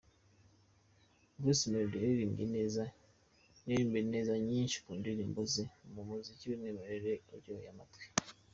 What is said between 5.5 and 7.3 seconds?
ze, mu muziki w'umwimerere